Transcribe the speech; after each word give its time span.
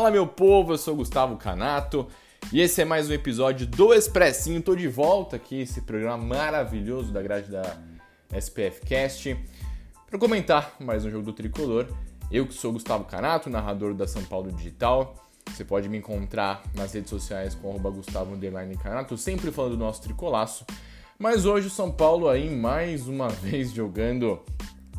Fala 0.00 0.10
meu 0.10 0.26
povo, 0.26 0.72
eu 0.72 0.78
sou 0.78 0.96
Gustavo 0.96 1.36
Canato 1.36 2.08
e 2.50 2.58
esse 2.58 2.80
é 2.80 2.86
mais 2.86 3.10
um 3.10 3.12
episódio 3.12 3.66
do 3.66 3.92
Expressinho. 3.92 4.62
Tô 4.62 4.74
de 4.74 4.88
volta 4.88 5.36
aqui, 5.36 5.60
esse 5.60 5.82
programa 5.82 6.16
maravilhoso 6.16 7.12
da 7.12 7.20
grade 7.20 7.50
da 7.50 7.76
SPF 8.32 8.80
Cast, 8.86 9.36
para 10.08 10.18
comentar 10.18 10.74
mais 10.80 11.04
um 11.04 11.10
jogo 11.10 11.26
do 11.26 11.34
Tricolor. 11.34 11.86
Eu 12.32 12.46
que 12.46 12.54
sou 12.54 12.72
Gustavo 12.72 13.04
Canato, 13.04 13.50
narrador 13.50 13.92
da 13.92 14.08
São 14.08 14.24
Paulo 14.24 14.50
Digital. 14.50 15.22
Você 15.50 15.66
pode 15.66 15.86
me 15.86 15.98
encontrar 15.98 16.62
nas 16.74 16.94
redes 16.94 17.10
sociais 17.10 17.54
com 17.54 17.78
Gustavo 17.78 18.34
Canato, 18.82 19.18
sempre 19.18 19.52
falando 19.52 19.72
do 19.72 19.84
nosso 19.84 20.00
tricolaço. 20.00 20.64
Mas 21.18 21.44
hoje 21.44 21.66
o 21.66 21.70
São 21.70 21.92
Paulo 21.92 22.26
aí 22.26 22.48
mais 22.48 23.06
uma 23.06 23.28
vez 23.44 23.70
jogando 23.70 24.40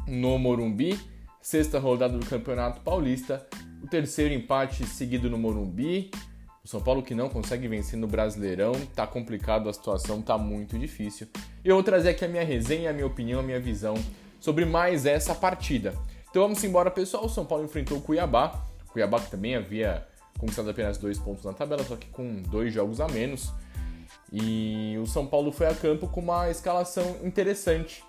no 0.06 0.38
Morumbi, 0.38 1.00
sexta 1.42 1.80
rodada 1.80 2.20
do 2.20 2.26
Campeonato 2.28 2.82
Paulista 2.82 3.48
o 3.82 3.88
terceiro 3.88 4.34
empate 4.34 4.86
seguido 4.86 5.30
no 5.30 5.38
Morumbi. 5.38 6.12
O 6.64 6.68
São 6.68 6.80
Paulo 6.80 7.02
que 7.02 7.16
não 7.16 7.28
consegue 7.28 7.68
vencer 7.68 7.98
no 7.98 8.08
Brasileirão, 8.08 8.74
tá 8.96 9.08
complicado 9.08 9.68
a 9.68 9.74
situação, 9.74 10.22
tá 10.22 10.38
muito 10.38 10.78
difícil. 10.78 11.28
Eu 11.66 11.76
vou 11.76 11.84
trazer 11.84 12.10
aqui 12.10 12.24
a 12.24 12.28
minha 12.28 12.44
resenha, 12.44 12.92
a 12.92 12.94
minha 12.94 13.08
opinião, 13.08 13.40
a 13.40 13.44
minha 13.44 13.60
visão 13.60 13.96
sobre 14.40 14.64
mais 14.64 15.08
essa 15.08 15.34
partida. 15.34 15.96
Então 16.30 16.44
vamos 16.44 16.64
embora, 16.64 16.92
pessoal. 16.92 17.26
O 17.26 17.30
São 17.30 17.46
Paulo 17.46 17.66
enfrentou 17.66 17.98
o 17.98 18.02
Cuiabá. 18.02 18.64
O 18.88 18.92
Cuiabá 18.92 19.20
que 19.20 19.32
também 19.32 19.56
havia 19.56 20.06
conquistado 20.40 20.70
apenas 20.70 20.98
dois 20.98 21.18
pontos 21.18 21.44
na 21.44 21.54
tabela, 21.54 21.84
só 21.84 21.96
que 21.96 22.08
com 22.10 22.42
dois 22.44 22.72
jogos 22.72 23.02
a 23.02 23.08
menos. 23.08 23.52
E 24.32 24.96
o 25.02 25.08
São 25.08 25.26
Paulo 25.26 25.52
foi 25.52 25.68
a 25.68 25.74
campo 25.74 26.08
com 26.08 26.22
uma 26.22 26.50
escalação 26.50 27.18
interessante. 27.24 28.04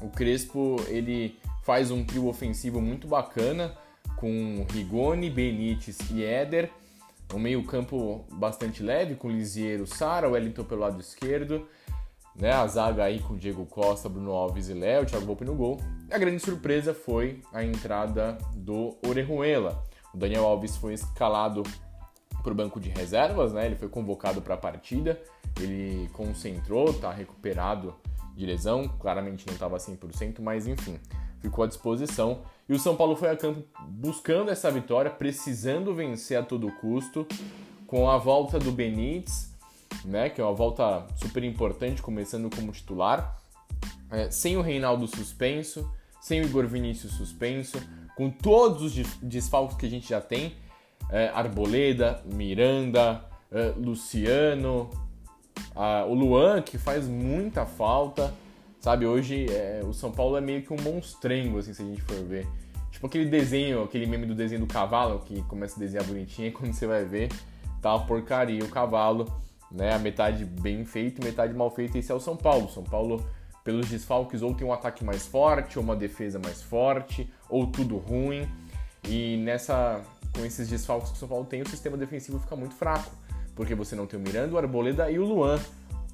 O 0.00 0.08
Crespo 0.08 0.76
ele 0.88 1.38
faz 1.64 1.90
um 1.90 2.04
trio 2.04 2.26
ofensivo 2.26 2.80
muito 2.80 3.06
bacana 3.06 3.76
com 4.18 4.66
Rigoni, 4.70 5.30
Benítez 5.30 5.98
e 6.10 6.24
Éder. 6.24 6.70
Um 7.32 7.38
meio-campo 7.38 8.24
bastante 8.32 8.82
leve, 8.82 9.14
com 9.14 9.30
Lisiero, 9.30 9.86
Sara, 9.86 10.28
Wellington 10.28 10.64
pelo 10.64 10.80
lado 10.80 11.00
esquerdo. 11.00 11.66
Né, 12.34 12.52
a 12.52 12.64
zaga 12.68 13.02
aí 13.02 13.18
com 13.18 13.36
Diego 13.36 13.66
Costa, 13.66 14.08
Bruno 14.08 14.30
Alves 14.30 14.68
e 14.68 14.72
Léo, 14.72 15.04
Thiago 15.04 15.26
Volpe 15.26 15.44
no 15.44 15.56
gol. 15.56 15.80
A 16.08 16.16
grande 16.18 16.38
surpresa 16.38 16.94
foi 16.94 17.42
a 17.52 17.64
entrada 17.64 18.38
do 18.54 18.96
Orejuela. 19.04 19.82
O 20.14 20.16
Daniel 20.16 20.46
Alves 20.46 20.76
foi 20.76 20.94
escalado 20.94 21.64
para 22.42 22.52
o 22.52 22.54
banco 22.54 22.78
de 22.78 22.90
reservas, 22.90 23.52
né? 23.52 23.66
Ele 23.66 23.74
foi 23.74 23.88
convocado 23.88 24.40
para 24.40 24.54
a 24.54 24.56
partida, 24.56 25.20
ele 25.60 26.08
concentrou, 26.12 26.90
está 26.90 27.10
recuperado 27.12 27.94
de 28.36 28.46
lesão, 28.46 28.86
claramente 29.00 29.44
não 29.44 29.54
estava 29.54 29.76
100%, 29.76 30.40
mas 30.40 30.68
enfim, 30.68 30.96
ficou 31.40 31.64
à 31.64 31.66
disposição. 31.66 32.40
E 32.68 32.72
o 32.72 32.78
São 32.78 32.96
Paulo 32.96 33.16
foi 33.16 33.30
a 33.30 33.36
campo 33.36 33.62
buscando 33.88 34.50
essa 34.50 34.70
vitória, 34.70 35.10
precisando 35.10 35.94
vencer 35.94 36.38
a 36.38 36.42
todo 36.42 36.70
custo, 36.72 37.26
com 37.86 38.08
a 38.10 38.18
volta 38.18 38.58
do 38.58 38.70
Benítez, 38.70 39.54
né, 40.04 40.28
que 40.28 40.40
é 40.40 40.44
uma 40.44 40.52
volta 40.52 41.06
super 41.16 41.42
importante, 41.42 42.02
começando 42.02 42.54
como 42.54 42.70
titular, 42.72 43.40
é, 44.10 44.30
sem 44.30 44.56
o 44.56 44.60
Reinaldo 44.60 45.06
suspenso, 45.06 45.90
sem 46.20 46.40
o 46.40 46.44
Igor 46.44 46.66
Vinícius 46.66 47.12
suspenso, 47.12 47.78
com 48.16 48.30
todos 48.30 48.82
os 48.82 49.16
desfalques 49.22 49.76
que 49.76 49.86
a 49.86 49.90
gente 49.90 50.08
já 50.08 50.20
tem, 50.20 50.56
é, 51.10 51.28
Arboleda, 51.28 52.22
Miranda, 52.26 53.24
é, 53.50 53.72
Luciano, 53.76 54.90
a, 55.74 56.04
o 56.04 56.14
Luan, 56.14 56.60
que 56.60 56.76
faz 56.76 57.06
muita 57.06 57.64
falta, 57.64 58.34
Sabe, 58.80 59.06
hoje 59.06 59.46
é, 59.50 59.82
o 59.84 59.92
São 59.92 60.12
Paulo 60.12 60.36
é 60.36 60.40
meio 60.40 60.62
que 60.62 60.72
um 60.72 60.80
monstrengo, 60.80 61.58
assim, 61.58 61.74
se 61.74 61.82
a 61.82 61.84
gente 61.84 62.00
for 62.02 62.22
ver. 62.24 62.46
Tipo 62.92 63.06
aquele 63.08 63.26
desenho, 63.26 63.82
aquele 63.82 64.06
meme 64.06 64.24
do 64.24 64.34
desenho 64.34 64.60
do 64.60 64.66
cavalo, 64.66 65.20
que 65.20 65.42
começa 65.42 65.76
a 65.76 65.78
desenhar 65.78 66.06
bonitinho, 66.06 66.48
e 66.48 66.50
quando 66.52 66.72
você 66.72 66.86
vai 66.86 67.04
ver, 67.04 67.28
tá 67.82 67.94
uma 67.94 68.06
porcaria 68.06 68.64
o 68.64 68.68
cavalo, 68.68 69.26
né? 69.70 69.94
A 69.94 69.98
metade 69.98 70.44
bem 70.44 70.84
feito, 70.84 71.22
metade 71.22 71.52
mal 71.54 71.70
feita, 71.70 71.98
esse 71.98 72.12
é 72.12 72.14
o 72.14 72.20
São 72.20 72.36
Paulo. 72.36 72.68
São 72.70 72.84
Paulo, 72.84 73.24
pelos 73.64 73.88
desfalques, 73.88 74.42
ou 74.42 74.54
tem 74.54 74.66
um 74.66 74.72
ataque 74.72 75.04
mais 75.04 75.26
forte, 75.26 75.76
ou 75.76 75.84
uma 75.84 75.96
defesa 75.96 76.38
mais 76.38 76.62
forte, 76.62 77.28
ou 77.50 77.66
tudo 77.66 77.96
ruim. 77.96 78.48
E 79.04 79.38
nessa, 79.38 80.00
com 80.32 80.44
esses 80.44 80.68
desfalques 80.68 81.10
que 81.10 81.16
o 81.16 81.18
São 81.18 81.28
Paulo 81.28 81.44
tem, 81.44 81.62
o 81.62 81.68
sistema 81.68 81.96
defensivo 81.96 82.38
fica 82.38 82.54
muito 82.54 82.76
fraco. 82.76 83.10
Porque 83.56 83.74
você 83.74 83.96
não 83.96 84.06
tem 84.06 84.20
o 84.20 84.22
Miranda, 84.22 84.54
o 84.54 84.58
Arboleda 84.58 85.10
e 85.10 85.18
o 85.18 85.24
Luan 85.24 85.58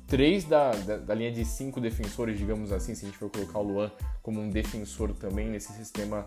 três 0.06 0.44
da, 0.44 0.70
da, 0.70 0.96
da, 0.96 1.14
linha 1.14 1.32
de 1.32 1.44
cinco 1.44 1.80
defensores, 1.80 2.38
digamos 2.38 2.72
assim, 2.72 2.94
se 2.94 3.04
a 3.04 3.08
gente 3.08 3.18
for 3.18 3.30
colocar 3.30 3.58
o 3.58 3.62
Luan 3.62 3.90
como 4.22 4.40
um 4.40 4.48
defensor 4.48 5.12
também 5.14 5.48
nesse 5.48 5.72
sistema 5.72 6.26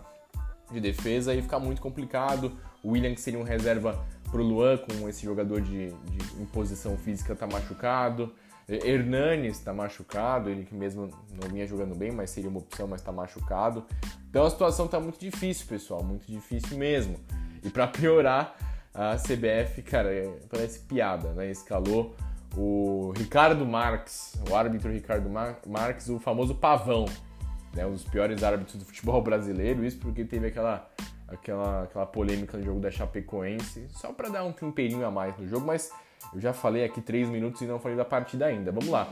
de 0.72 0.80
defesa, 0.80 1.32
aí 1.32 1.42
fica 1.42 1.60
muito 1.60 1.82
complicado. 1.82 2.52
O 2.84 2.92
William, 2.92 3.14
que 3.14 3.22
seria 3.22 3.40
um 3.40 3.44
reserva 3.44 4.06
para 4.30 4.42
o 4.42 4.44
Luan, 4.44 4.78
com 4.78 5.08
esse 5.08 5.24
jogador 5.24 5.62
de, 5.62 5.90
de 5.90 6.42
imposição 6.42 6.98
física, 6.98 7.34
está 7.34 7.48
machucado. 7.48 8.34
Hernanes 8.68 9.58
está 9.58 9.74
machucado, 9.74 10.50
ele 10.50 10.66
que 10.66 10.76
mesmo 10.76 11.10
não 11.42 11.50
vinha 11.50 11.66
jogando 11.66 11.96
bem, 11.96 12.12
mas 12.12 12.32
seria 12.32 12.50
uma 12.50 12.60
opção, 12.60 12.86
mas 12.86 13.00
está 13.00 13.14
machucado. 13.14 13.86
Então 14.30 14.46
a 14.46 14.50
situação 14.50 14.88
está 14.88 15.00
muito 15.00 15.18
difícil, 15.18 15.66
pessoal, 15.68 16.04
muito 16.04 16.30
difícil 16.30 16.78
mesmo. 16.78 17.18
E 17.64 17.70
para 17.70 17.88
piorar, 17.88 18.56
a 18.98 19.16
CBF, 19.16 19.84
cara, 19.84 20.12
é, 20.12 20.28
parece 20.50 20.80
piada, 20.80 21.32
né? 21.34 21.52
Escalou 21.52 22.16
o 22.58 23.14
Ricardo 23.16 23.64
Marques, 23.64 24.34
o 24.50 24.56
árbitro 24.56 24.92
Ricardo 24.92 25.30
Marques, 25.68 26.10
o 26.10 26.20
famoso 26.20 26.56
pavão, 26.56 27.06
né, 27.76 27.86
um 27.86 27.92
dos 27.92 28.04
piores 28.04 28.42
árbitros 28.42 28.78
do 28.78 28.86
futebol 28.86 29.22
brasileiro, 29.22 29.86
isso 29.86 30.00
porque 30.00 30.26
teve 30.26 30.48
aquela, 30.48 30.90
aquela, 31.28 31.84
aquela 31.84 32.06
polêmica 32.08 32.58
no 32.58 32.64
jogo 32.64 32.80
da 32.80 32.90
Chapecoense, 32.90 33.86
só 33.92 34.12
para 34.12 34.30
dar 34.30 34.44
um 34.44 34.52
temperinho 34.52 35.06
a 35.06 35.12
mais 35.12 35.38
no 35.38 35.48
jogo, 35.48 35.68
mas 35.68 35.92
eu 36.34 36.42
já 36.42 36.52
falei 36.52 36.84
aqui 36.84 37.00
três 37.00 37.30
minutos 37.30 37.62
e 37.62 37.66
não 37.66 37.80
falei 37.80 37.96
da 37.96 38.06
partida 38.06 38.48
ainda, 38.48 38.72
vamos 38.72 38.90
lá. 38.90 39.08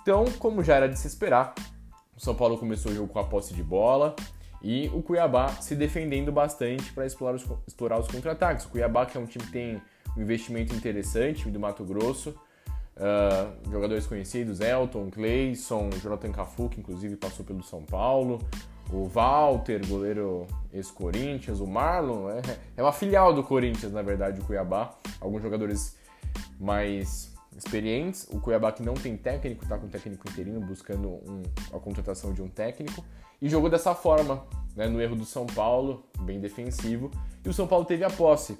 Então, 0.00 0.24
como 0.38 0.64
já 0.64 0.76
era 0.76 0.88
de 0.88 0.98
se 0.98 1.06
esperar, 1.06 1.54
o 2.16 2.20
São 2.20 2.34
Paulo 2.34 2.56
começou 2.56 2.90
o 2.90 2.94
jogo 2.94 3.12
com 3.12 3.18
a 3.18 3.24
posse 3.24 3.52
de 3.52 3.62
bola 3.62 4.16
e 4.62 4.90
o 4.94 5.02
Cuiabá 5.02 5.48
se 5.48 5.76
defendendo 5.76 6.32
bastante 6.32 6.90
para 6.94 7.04
explorar 7.04 7.36
os, 7.36 7.46
explorar 7.68 8.00
os 8.00 8.08
contra-ataques. 8.08 8.64
O 8.64 8.70
Cuiabá, 8.70 9.04
que 9.04 9.18
é 9.18 9.20
um 9.20 9.26
time 9.26 9.44
que 9.44 9.52
tem 9.52 9.82
um 10.16 10.22
investimento 10.22 10.74
interessante, 10.74 11.50
do 11.50 11.60
Mato 11.60 11.84
Grosso, 11.84 12.34
Uh, 12.94 13.70
jogadores 13.70 14.06
conhecidos, 14.06 14.60
Elton, 14.60 15.10
Clayson, 15.10 15.88
Jonathan 16.02 16.30
Cafu, 16.30 16.68
que 16.68 16.78
inclusive 16.78 17.16
passou 17.16 17.44
pelo 17.44 17.62
São 17.62 17.82
Paulo, 17.82 18.38
o 18.92 19.06
Walter, 19.08 19.80
goleiro 19.86 20.46
ex-Corinthians, 20.72 21.60
o 21.60 21.66
Marlon, 21.66 22.28
é, 22.28 22.42
é 22.76 22.82
uma 22.82 22.92
filial 22.92 23.32
do 23.32 23.42
Corinthians, 23.42 23.92
na 23.92 24.02
verdade, 24.02 24.40
o 24.40 24.44
Cuiabá. 24.44 24.94
Alguns 25.20 25.42
jogadores 25.42 25.96
mais 26.60 27.32
experientes. 27.56 28.28
O 28.30 28.38
Cuiabá 28.38 28.70
que 28.72 28.82
não 28.82 28.94
tem 28.94 29.16
técnico, 29.16 29.66
tá 29.66 29.78
com 29.78 29.88
técnico 29.88 30.28
interino, 30.28 30.60
buscando 30.60 31.08
um, 31.08 31.42
a 31.72 31.78
contratação 31.78 32.32
de 32.32 32.42
um 32.42 32.48
técnico. 32.48 33.04
E 33.40 33.48
jogou 33.48 33.70
dessa 33.70 33.94
forma, 33.94 34.44
né, 34.76 34.86
no 34.86 35.00
erro 35.00 35.16
do 35.16 35.24
São 35.24 35.46
Paulo, 35.46 36.04
bem 36.20 36.38
defensivo. 36.38 37.10
E 37.44 37.48
o 37.48 37.52
São 37.54 37.66
Paulo 37.66 37.84
teve 37.84 38.04
a 38.04 38.10
posse, 38.10 38.58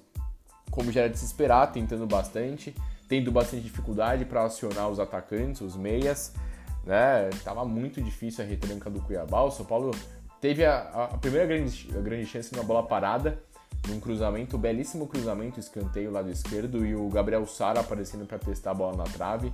como 0.70 0.90
já 0.90 1.02
era 1.02 1.10
de 1.10 1.18
se 1.18 1.24
esperar, 1.26 1.70
tentando 1.72 2.06
bastante 2.06 2.74
tendo 3.12 3.30
bastante 3.30 3.62
dificuldade 3.62 4.24
para 4.24 4.44
acionar 4.44 4.88
os 4.88 4.98
atacantes, 4.98 5.60
os 5.60 5.76
meias, 5.76 6.32
né? 6.82 7.28
Tava 7.44 7.62
muito 7.62 8.00
difícil 8.00 8.42
a 8.42 8.48
retranca 8.48 8.88
do 8.88 9.02
Cuiabá. 9.02 9.42
O 9.42 9.50
São 9.50 9.66
Paulo 9.66 9.90
teve 10.40 10.64
a, 10.64 10.78
a 11.12 11.18
primeira 11.18 11.46
grande, 11.46 11.90
a 11.94 12.00
grande 12.00 12.24
chance 12.24 12.50
numa 12.54 12.64
bola 12.64 12.82
parada, 12.82 13.38
num 13.86 14.00
cruzamento, 14.00 14.56
belíssimo 14.56 15.06
cruzamento, 15.06 15.60
escanteio 15.60 16.10
lado 16.10 16.30
esquerdo 16.30 16.86
e 16.86 16.94
o 16.94 17.06
Gabriel 17.10 17.46
Sara 17.46 17.80
aparecendo 17.80 18.24
para 18.24 18.38
testar 18.38 18.70
a 18.70 18.74
bola 18.74 18.96
na 18.96 19.04
trave. 19.04 19.52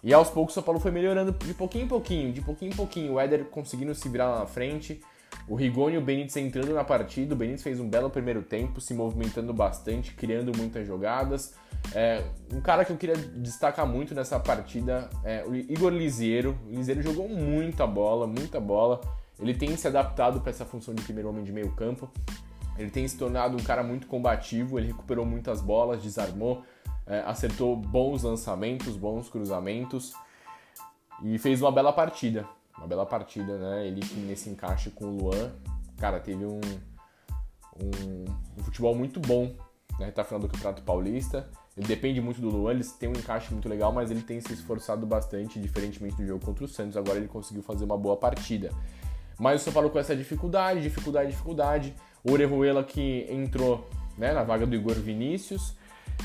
E 0.00 0.14
aos 0.14 0.30
poucos 0.30 0.52
o 0.52 0.54
São 0.54 0.62
Paulo 0.62 0.78
foi 0.78 0.92
melhorando 0.92 1.32
de 1.32 1.54
pouquinho 1.54 1.86
em 1.86 1.88
pouquinho, 1.88 2.32
de 2.32 2.40
pouquinho 2.40 2.70
em 2.70 2.76
pouquinho. 2.76 3.14
O 3.14 3.20
Éder 3.20 3.46
conseguindo 3.46 3.92
se 3.96 4.08
virar 4.08 4.30
lá 4.30 4.38
na 4.38 4.46
frente, 4.46 5.00
O 5.48 5.54
Rigoni 5.54 5.94
e 5.94 5.98
o 5.98 6.00
Benítez 6.00 6.36
entrando 6.36 6.74
na 6.74 6.82
partida, 6.82 7.34
o 7.34 7.36
Benítez 7.36 7.62
fez 7.62 7.78
um 7.78 7.88
belo 7.88 8.10
primeiro 8.10 8.42
tempo, 8.42 8.80
se 8.80 8.92
movimentando 8.92 9.52
bastante, 9.52 10.12
criando 10.12 10.50
muitas 10.56 10.86
jogadas. 10.86 11.54
É, 11.94 12.24
um 12.52 12.60
cara 12.60 12.84
que 12.84 12.92
eu 12.92 12.96
queria 12.96 13.16
destacar 13.16 13.86
muito 13.86 14.12
nessa 14.12 14.40
partida 14.40 15.08
é 15.22 15.44
o 15.46 15.54
Igor 15.54 15.92
Lisiero. 15.92 16.58
O 16.66 16.70
Lisiero 16.70 17.00
jogou 17.00 17.28
muita 17.28 17.86
bola, 17.86 18.26
muita 18.26 18.58
bola. 18.58 19.00
Ele 19.38 19.54
tem 19.54 19.76
se 19.76 19.86
adaptado 19.86 20.40
para 20.40 20.50
essa 20.50 20.64
função 20.64 20.94
de 20.94 21.02
primeiro 21.02 21.28
homem 21.28 21.44
de 21.44 21.52
meio 21.52 21.70
campo. 21.72 22.10
Ele 22.76 22.90
tem 22.90 23.06
se 23.06 23.16
tornado 23.16 23.56
um 23.56 23.62
cara 23.62 23.82
muito 23.82 24.06
combativo, 24.06 24.78
ele 24.78 24.88
recuperou 24.88 25.24
muitas 25.24 25.60
bolas, 25.60 26.02
desarmou, 26.02 26.62
é, 27.06 27.20
acertou 27.20 27.76
bons 27.76 28.22
lançamentos, 28.22 28.96
bons 28.96 29.28
cruzamentos 29.28 30.12
e 31.22 31.38
fez 31.38 31.62
uma 31.62 31.72
bela 31.72 31.92
partida. 31.92 32.46
Uma 32.78 32.86
bela 32.86 33.06
partida, 33.06 33.56
né? 33.58 33.86
Ele 33.86 34.00
nesse 34.26 34.50
encaixe 34.50 34.90
com 34.90 35.06
o 35.06 35.16
Luan, 35.16 35.52
cara, 35.98 36.20
teve 36.20 36.44
um, 36.44 36.60
um, 37.80 38.24
um 38.58 38.62
futebol 38.62 38.94
muito 38.94 39.18
bom 39.18 39.54
na 39.98 40.06
reta 40.06 40.24
final 40.24 40.40
do 40.40 40.48
Campeonato 40.48 40.82
Paulista. 40.82 41.48
Ele 41.76 41.86
depende 41.86 42.20
muito 42.20 42.40
do 42.40 42.48
Luan, 42.48 42.72
eles 42.72 42.92
têm 42.92 43.08
um 43.08 43.12
encaixe 43.12 43.52
muito 43.52 43.68
legal, 43.68 43.92
mas 43.92 44.10
ele 44.10 44.22
tem 44.22 44.40
se 44.40 44.52
esforçado 44.52 45.06
bastante, 45.06 45.60
diferentemente 45.60 46.16
do 46.16 46.26
jogo 46.26 46.44
contra 46.44 46.64
o 46.64 46.68
Santos. 46.68 46.96
Agora 46.96 47.18
ele 47.18 47.28
conseguiu 47.28 47.62
fazer 47.62 47.84
uma 47.84 47.98
boa 47.98 48.16
partida. 48.16 48.70
Mas 49.38 49.60
o 49.60 49.64
São 49.64 49.72
Paulo 49.72 49.90
com 49.90 49.98
essa 49.98 50.16
dificuldade, 50.16 50.80
dificuldade, 50.80 51.30
dificuldade. 51.30 51.94
Orejuela 52.24 52.82
que 52.82 53.26
entrou 53.30 53.86
né, 54.16 54.32
na 54.32 54.42
vaga 54.42 54.66
do 54.66 54.74
Igor 54.74 54.94
Vinícius. 54.94 55.74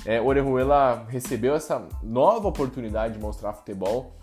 É, 0.06 0.22
Orejuela 0.22 1.06
recebeu 1.10 1.54
essa 1.54 1.86
nova 2.02 2.48
oportunidade 2.48 3.16
de 3.16 3.20
mostrar 3.20 3.52
futebol. 3.54 4.16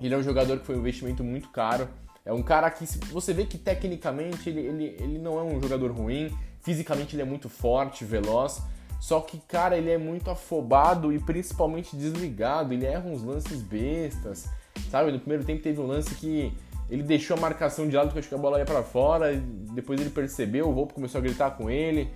Ele 0.00 0.14
é 0.14 0.16
um 0.18 0.22
jogador 0.22 0.58
que 0.58 0.66
foi 0.66 0.76
um 0.76 0.80
investimento 0.80 1.24
muito 1.24 1.48
caro. 1.48 1.88
É 2.24 2.32
um 2.32 2.42
cara 2.42 2.70
que 2.70 2.84
você 3.10 3.32
vê 3.32 3.44
que 3.44 3.56
tecnicamente 3.56 4.50
ele, 4.50 4.60
ele, 4.60 4.84
ele 4.98 5.18
não 5.18 5.38
é 5.38 5.42
um 5.42 5.60
jogador 5.60 5.92
ruim, 5.92 6.36
fisicamente 6.60 7.14
ele 7.14 7.22
é 7.22 7.24
muito 7.24 7.48
forte, 7.48 8.04
veloz. 8.04 8.60
Só 9.00 9.20
que, 9.20 9.38
cara, 9.46 9.76
ele 9.76 9.90
é 9.90 9.98
muito 9.98 10.30
afobado 10.30 11.12
e 11.12 11.18
principalmente 11.18 11.94
desligado. 11.94 12.72
Ele 12.72 12.84
erra 12.84 13.08
uns 13.08 13.22
lances 13.22 13.62
bestas, 13.62 14.48
sabe? 14.90 15.12
No 15.12 15.20
primeiro 15.20 15.44
tempo 15.44 15.62
teve 15.62 15.80
um 15.80 15.86
lance 15.86 16.14
que 16.14 16.52
ele 16.90 17.02
deixou 17.02 17.36
a 17.36 17.40
marcação 17.40 17.88
de 17.88 17.94
lado 17.94 18.12
que 18.12 18.18
acho 18.18 18.28
que 18.28 18.34
a 18.34 18.38
bola 18.38 18.58
ia 18.58 18.64
para 18.64 18.82
fora. 18.82 19.36
Depois 19.72 20.00
ele 20.00 20.10
percebeu, 20.10 20.68
o 20.68 20.72
Volpe 20.72 20.94
começou 20.94 21.18
a 21.20 21.22
gritar 21.22 21.52
com 21.52 21.70
ele 21.70 22.10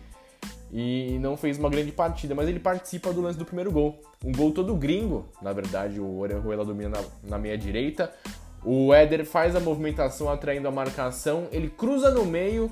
e 0.72 1.18
não 1.20 1.36
fez 1.36 1.58
uma 1.58 1.68
grande 1.68 1.90
partida, 1.90 2.34
mas 2.34 2.48
ele 2.48 2.60
participa 2.60 3.12
do 3.12 3.20
lance 3.20 3.38
do 3.38 3.44
primeiro 3.44 3.72
gol. 3.72 4.00
Um 4.24 4.32
gol 4.32 4.52
todo 4.52 4.74
gringo, 4.76 5.28
na 5.42 5.52
verdade, 5.52 6.00
o 6.00 6.18
Orejuela 6.18 6.64
domina 6.64 6.90
na, 6.90 7.30
na 7.30 7.38
meia 7.38 7.58
direita. 7.58 8.12
O 8.64 8.92
Éder 8.92 9.24
faz 9.24 9.56
a 9.56 9.60
movimentação 9.60 10.28
atraindo 10.28 10.68
a 10.68 10.70
marcação, 10.70 11.48
ele 11.50 11.68
cruza 11.68 12.10
no 12.10 12.24
meio, 12.24 12.70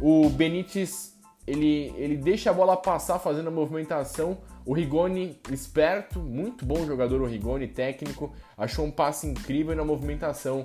o 0.00 0.28
Benítez 0.30 1.16
ele, 1.46 1.92
ele 1.96 2.16
deixa 2.16 2.50
a 2.50 2.52
bola 2.52 2.76
passar 2.76 3.18
fazendo 3.18 3.48
a 3.48 3.50
movimentação. 3.52 4.38
O 4.64 4.74
Rigoni, 4.74 5.38
esperto, 5.52 6.18
muito 6.18 6.66
bom 6.66 6.84
jogador 6.84 7.22
o 7.22 7.26
Rigoni, 7.26 7.68
técnico, 7.68 8.34
achou 8.58 8.84
um 8.84 8.90
passe 8.90 9.28
incrível 9.28 9.76
na 9.76 9.84
movimentação 9.84 10.64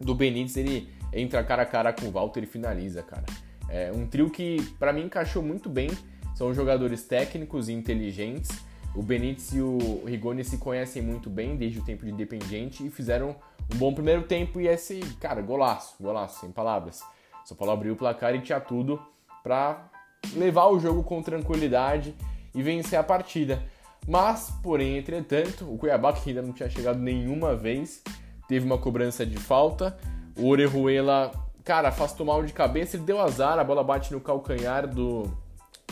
do 0.00 0.14
Benítez. 0.14 0.56
Ele 0.56 0.88
entra 1.12 1.44
cara 1.44 1.62
a 1.62 1.66
cara 1.66 1.92
com 1.92 2.06
o 2.06 2.10
Walter 2.10 2.44
e 2.44 2.46
finaliza, 2.46 3.02
cara. 3.02 3.24
É 3.68 3.92
um 3.92 4.06
trio 4.06 4.30
que 4.30 4.62
para 4.78 4.92
mim 4.92 5.04
encaixou 5.04 5.42
muito 5.42 5.68
bem. 5.68 5.90
São 6.34 6.52
jogadores 6.52 7.02
técnicos 7.04 7.68
e 7.68 7.72
inteligentes. 7.72 8.50
O 8.94 9.02
Benítez 9.02 9.52
e 9.52 9.60
o 9.60 10.04
Rigoni 10.06 10.42
se 10.42 10.56
conhecem 10.56 11.02
muito 11.02 11.28
bem 11.28 11.56
desde 11.56 11.78
o 11.78 11.84
tempo 11.84 12.04
de 12.04 12.10
Independiente 12.10 12.86
e 12.86 12.90
fizeram 12.90 13.36
um 13.72 13.76
bom 13.76 13.92
primeiro 13.92 14.22
tempo 14.22 14.60
e 14.60 14.68
esse, 14.68 15.00
cara, 15.20 15.42
golaço, 15.42 15.96
golaço, 16.00 16.40
sem 16.40 16.50
palavras. 16.50 17.02
São 17.44 17.56
Paulo 17.56 17.72
abriu 17.72 17.92
o 17.92 17.96
placar 17.96 18.34
e 18.34 18.40
tinha 18.40 18.60
tudo 18.60 19.00
para 19.42 19.90
levar 20.34 20.66
o 20.66 20.80
jogo 20.80 21.02
com 21.02 21.22
tranquilidade 21.22 22.14
e 22.54 22.62
vencer 22.62 22.98
a 22.98 23.02
partida. 23.02 23.62
Mas, 24.08 24.50
porém, 24.62 24.96
entretanto, 24.96 25.64
o 25.70 25.76
Cuiabá, 25.76 26.12
que 26.12 26.30
ainda 26.30 26.42
não 26.42 26.52
tinha 26.52 26.70
chegado 26.70 26.98
nenhuma 26.98 27.54
vez, 27.54 28.02
teve 28.48 28.64
uma 28.64 28.78
cobrança 28.78 29.26
de 29.26 29.36
falta. 29.36 29.96
O 30.38 30.48
Orejuela, 30.48 31.32
cara, 31.66 31.88
afastou 31.88 32.24
mal 32.24 32.44
de 32.44 32.52
cabeça, 32.52 32.96
ele 32.96 33.04
deu 33.04 33.20
azar, 33.20 33.58
a 33.58 33.64
bola 33.64 33.82
bate 33.82 34.12
no 34.12 34.20
calcanhar 34.20 34.86
do, 34.86 35.24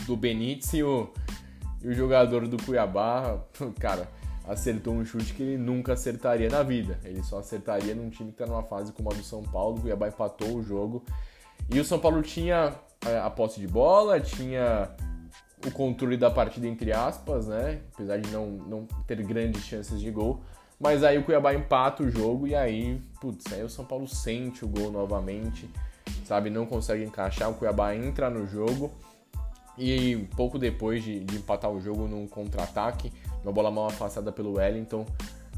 do 0.07 0.15
Benítez 0.15 0.73
e 0.73 0.81
o, 0.81 1.11
e 1.83 1.89
o 1.89 1.93
jogador 1.93 2.47
do 2.47 2.57
Cuiabá, 2.63 3.39
cara, 3.77 4.07
acertou 4.47 4.93
um 4.93 5.03
chute 5.03 5.33
que 5.33 5.43
ele 5.43 5.57
nunca 5.57 5.91
acertaria 5.91 6.49
na 6.49 6.63
vida. 6.63 6.97
Ele 7.03 7.21
só 7.21 7.39
acertaria 7.39 7.93
num 7.93 8.09
time 8.09 8.31
que 8.31 8.41
está 8.41 8.45
numa 8.45 8.63
fase 8.63 8.93
como 8.93 9.11
a 9.11 9.13
do 9.13 9.21
São 9.21 9.43
Paulo. 9.43 9.77
O 9.77 9.81
Cuiabá 9.81 10.07
empatou 10.07 10.55
o 10.55 10.63
jogo. 10.63 11.03
E 11.69 11.77
o 11.77 11.83
São 11.83 11.99
Paulo 11.99 12.21
tinha 12.21 12.73
é, 13.05 13.19
a 13.19 13.29
posse 13.29 13.59
de 13.59 13.67
bola, 13.67 14.19
tinha 14.21 14.89
o 15.67 15.71
controle 15.71 16.15
da 16.15 16.31
partida, 16.31 16.67
entre 16.67 16.93
aspas, 16.93 17.47
né? 17.47 17.81
Apesar 17.93 18.17
de 18.17 18.29
não, 18.31 18.47
não 18.47 18.87
ter 19.05 19.21
grandes 19.23 19.63
chances 19.65 19.99
de 19.99 20.09
gol. 20.09 20.41
Mas 20.79 21.03
aí 21.03 21.17
o 21.17 21.23
Cuiabá 21.23 21.53
empata 21.53 22.03
o 22.03 22.09
jogo 22.09 22.47
e 22.47 22.53
aí, 22.53 23.01
putz, 23.21 23.51
aí 23.53 23.63
o 23.63 23.69
São 23.69 23.85
Paulo 23.85 24.07
sente 24.07 24.65
o 24.65 24.67
gol 24.67 24.91
novamente, 24.91 25.69
sabe? 26.25 26.49
Não 26.49 26.65
consegue 26.65 27.03
encaixar, 27.03 27.49
o 27.49 27.53
Cuiabá 27.53 27.95
entra 27.95 28.29
no 28.29 28.45
jogo 28.45 28.91
e 29.77 30.27
pouco 30.35 30.57
depois 30.57 31.03
de, 31.03 31.23
de 31.23 31.37
empatar 31.37 31.71
o 31.71 31.79
jogo 31.79 32.07
num 32.07 32.27
contra-ataque, 32.27 33.11
uma 33.43 33.51
bola 33.51 33.71
mal 33.71 33.87
afastada 33.87 34.31
pelo 34.31 34.53
Wellington, 34.53 35.05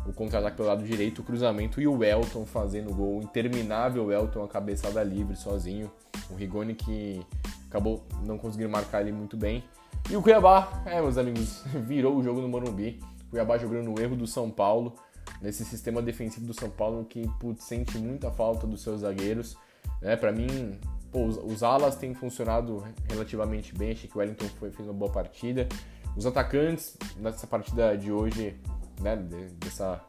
o 0.05 0.13
contra-ataque 0.13 0.55
pelo 0.55 0.69
lado 0.69 0.83
direito, 0.83 1.19
o 1.21 1.23
cruzamento 1.23 1.81
e 1.81 1.87
o 1.87 2.03
Elton 2.03 2.45
fazendo 2.45 2.91
o 2.91 2.93
gol, 2.93 3.21
interminável 3.21 4.11
Elton, 4.11 4.43
a 4.43 4.47
cabeçada 4.47 5.03
livre 5.03 5.35
sozinho, 5.35 5.91
o 6.29 6.35
Rigoni 6.35 6.73
que 6.73 7.25
acabou 7.69 8.03
não 8.25 8.37
conseguindo 8.37 8.69
marcar 8.69 9.01
ele 9.01 9.11
muito 9.11 9.35
bem. 9.35 9.63
E 10.09 10.15
o 10.15 10.21
Cuiabá, 10.21 10.83
é, 10.85 11.01
meus 11.01 11.17
amigos, 11.17 11.63
virou 11.85 12.15
o 12.15 12.23
jogo 12.23 12.39
no 12.39 12.47
Morumbi. 12.47 12.99
O 13.27 13.31
Cuiabá 13.31 13.57
jogando 13.57 13.91
no 13.91 14.01
erro 14.01 14.15
do 14.15 14.25
São 14.25 14.49
Paulo, 14.49 14.93
nesse 15.41 15.63
sistema 15.65 16.01
defensivo 16.01 16.45
do 16.45 16.53
São 16.53 16.69
Paulo 16.69 17.05
que 17.05 17.27
putz, 17.39 17.63
sente 17.63 17.97
muita 17.97 18.31
falta 18.31 18.65
dos 18.65 18.81
seus 18.81 19.01
zagueiros. 19.01 19.57
Né? 20.01 20.15
Para 20.15 20.31
mim, 20.31 20.79
pô, 21.11 21.25
os, 21.25 21.37
os, 21.37 21.63
alas 21.63 21.95
têm 21.95 22.13
funcionado 22.13 22.83
relativamente 23.09 23.73
bem. 23.77 23.91
Achei 23.91 24.09
que 24.09 24.15
o 24.15 24.19
Wellington 24.19 24.47
foi, 24.59 24.71
fez 24.71 24.87
uma 24.87 24.93
boa 24.93 25.11
partida. 25.11 25.67
Os 26.15 26.25
atacantes 26.25 26.97
nessa 27.17 27.45
partida 27.45 27.97
de 27.97 28.11
hoje, 28.11 28.59
né, 28.99 29.15
dessa, 29.59 30.01